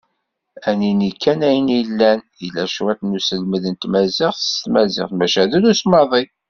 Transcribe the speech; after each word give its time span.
Ad 0.69 0.75
nini 0.79 1.11
kan 1.23 1.39
ayen 1.49 1.67
yellan, 1.77 2.19
yella 2.43 2.63
cwiṭ 2.73 2.99
n 3.03 3.15
uselmed 3.17 3.63
n 3.67 3.75
tmaziɣt 3.75 4.39
s 4.43 4.51
tmaziɣt, 4.63 5.11
maca 5.17 5.43
drus 5.51 5.81
maḍi. 5.91 6.23